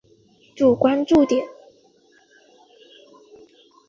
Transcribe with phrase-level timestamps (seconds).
[0.55, 1.47] 主关注点。